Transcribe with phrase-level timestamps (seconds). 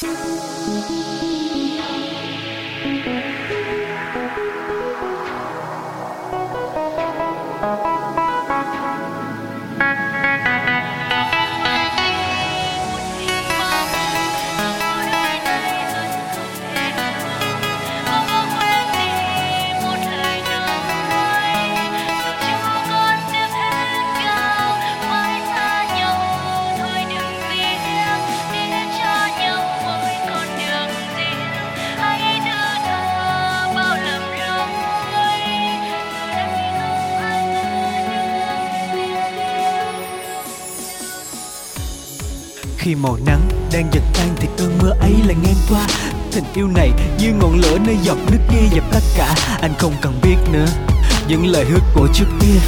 [0.00, 0.57] khi
[46.38, 49.34] tình yêu này như ngọn lửa nơi giọt nước kia dập tất cả.
[49.60, 50.66] Anh không cần biết nữa,
[51.28, 52.60] những lời hứa của trước kia.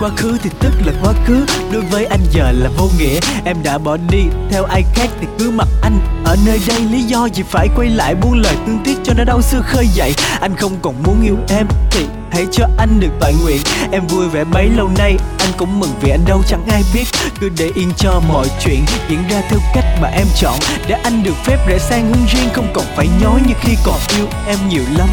[0.00, 3.20] Quá khứ thì tức là quá khứ, đối với anh giờ là vô nghĩa.
[3.44, 6.00] Em đã bỏ đi, theo ai khác thì cứ mặc anh.
[6.24, 9.24] Ở nơi đây lý do gì phải quay lại buông lời tương tiếc cho nó
[9.24, 10.14] đau xưa khơi dậy.
[10.40, 13.60] Anh không còn muốn yêu em, thì hãy cho anh được toại nguyện.
[13.92, 17.04] Em vui vẻ bấy lâu nay, anh cũng mừng vì anh đâu chẳng ai biết
[17.40, 18.84] cứ để yên cho mọi chuyện.
[19.08, 20.58] Diễn ra theo cách mà em chọn.
[20.86, 23.98] Để anh được phép rẽ sang hướng riêng không còn phải nhói như khi còn
[24.16, 25.08] yêu em nhiều lắm.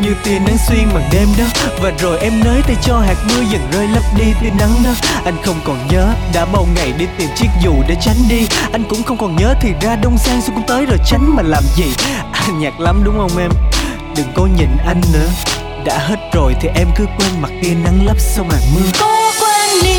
[0.00, 1.44] Như tia nắng xuyên màn đêm đó
[1.80, 4.90] và rồi em nới tay cho hạt mưa dần rơi lấp đi tia nắng đó.
[5.24, 8.46] Anh không còn nhớ đã bao ngày đi tìm chiếc dù để tránh đi.
[8.72, 11.42] Anh cũng không còn nhớ thì ra đông sang xuân cũng tới rồi tránh mà
[11.42, 11.94] làm gì.
[12.32, 13.50] À, nhạt lắm đúng không em?
[14.16, 15.28] Đừng có nhìn anh nữa.
[15.84, 18.90] Đã hết rồi thì em cứ quên mặt tia nắng lấp sau màn mưa.
[19.00, 19.98] Có quên đi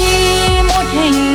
[0.67, 1.26] một hình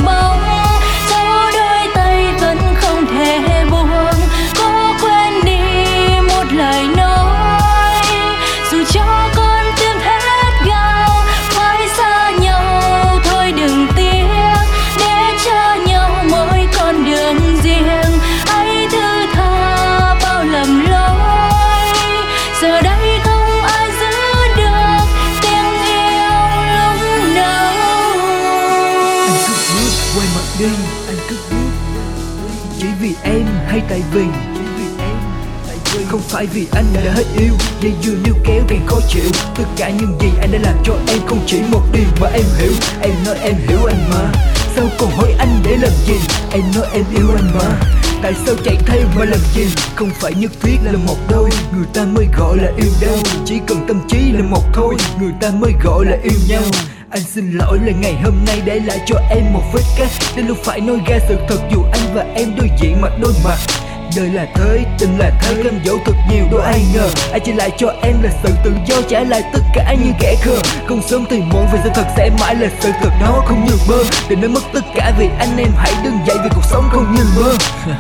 [36.42, 39.24] phải vì anh đã hết yêu, dây dưa níu kéo càng khó chịu.
[39.54, 42.44] Tất cả những gì anh đã làm cho em không chỉ một điều mà em
[42.58, 42.72] hiểu.
[43.00, 44.32] Em nói em hiểu anh mà.
[44.76, 46.14] Sao còn hỏi anh để làm gì?
[46.52, 47.80] Em nói em yêu anh mà.
[48.22, 49.66] Tại sao chạy theo mà làm gì?
[49.94, 51.50] Không phải nhất thiết là một đôi.
[51.76, 54.94] Người ta mới gọi là yêu đâu Chỉ cần tâm trí là một thôi.
[55.20, 56.62] Người ta mới gọi là yêu nhau.
[57.10, 60.08] Anh xin lỗi là ngày hôm nay để lại cho em một vết cắt.
[60.36, 63.32] Đến lúc phải nói ra sự thật dù anh và em đối diện mặt đôi
[63.44, 63.81] mặt.
[64.16, 67.08] Đời là thế, tình là thế, cam dỗ thật nhiều đâu ai ngờ.
[67.32, 70.36] Anh chỉ lại cho em là sự tự do trả lại tất cả như kẻ
[70.42, 70.56] khờ.
[70.88, 73.72] Không sớm thì muộn vì sự thật sẽ mãi là sự thật đó không như
[73.88, 74.04] mơ.
[74.28, 77.14] Đừng nói mất tất cả vì anh em hãy đừng dậy vì cuộc sống không
[77.14, 77.54] như mơ.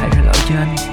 [0.00, 0.91] Hãy tha lỗi cho anh.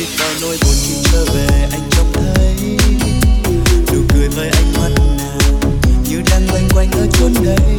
[0.00, 2.76] khi có nỗi buồn khi trở về, anh trông thấy
[3.92, 4.88] nụ cười với anh mắt
[5.18, 5.38] nào
[6.08, 7.78] như đang loanh quanh ở chốn đây.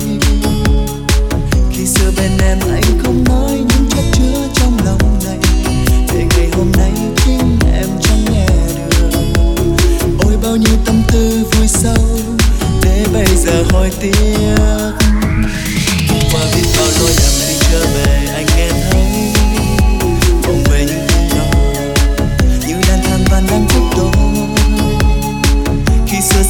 [1.71, 5.37] Khi xưa bên em anh không nói những chất chứa trong lòng này,
[6.13, 6.91] để ngày hôm nay
[7.25, 9.19] chính em chẳng nghe được.
[10.25, 12.19] Ôi, bao nhiêu tâm tư vui sâu,
[12.83, 15.00] để bây giờ hỏi tiếc.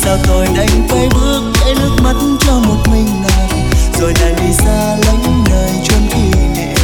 [0.04, 2.16] sao tôi đánh phải bước để nước mắt
[2.48, 3.70] cho một mình nàng.
[4.00, 6.76] Rồi lại đi xa lánh đời chôn kỷ niệm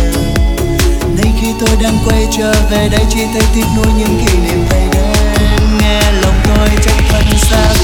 [1.17, 4.65] nay khi tôi đang quay trở về đây, chỉ thấy tiếc nuối những kỷ niệm
[4.69, 7.76] ấy đến nghe lòng tôi chắc thân xa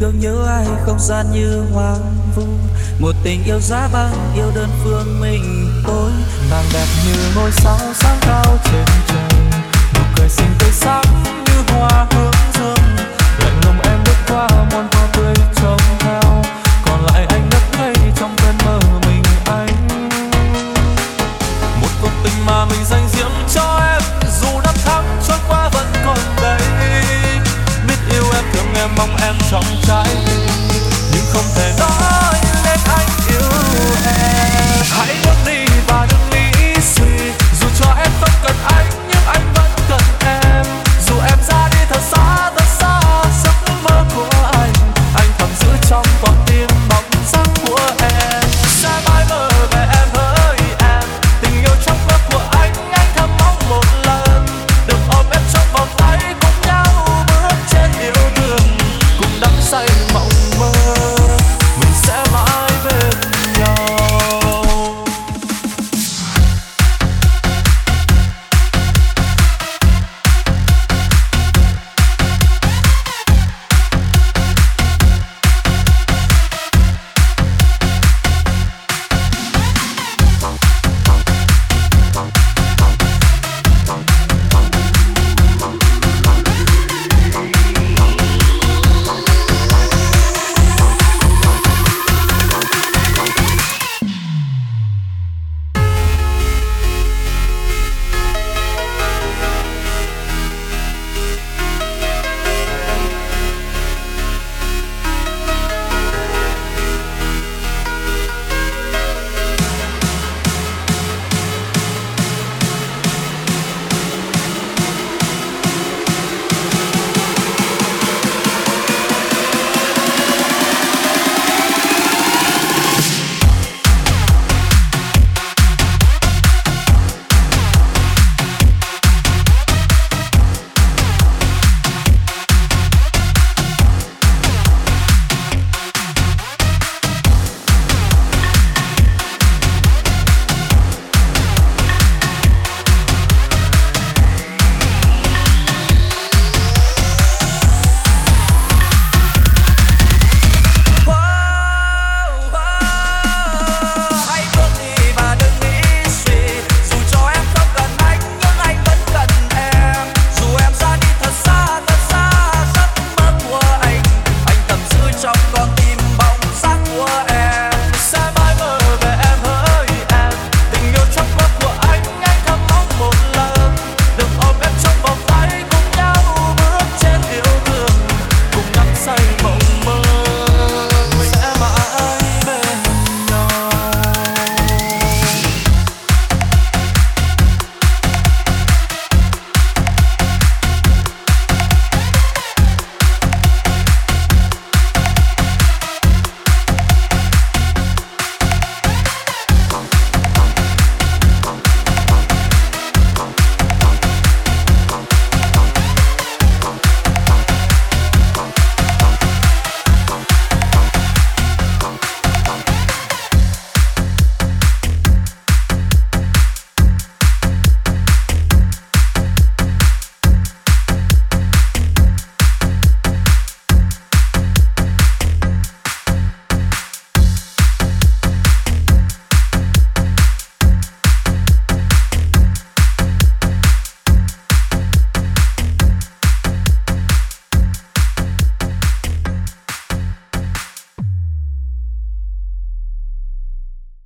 [0.00, 2.42] thương nhớ ai không gian như hoang vu.
[2.98, 6.10] Một tình yêu giá băng, yêu đơn phương mình tôi
[6.50, 9.40] nàng đẹp như ngôi sao sáng cao trên trời.
[9.94, 12.39] Nụ cười xinh tươi sáng như hoa hương.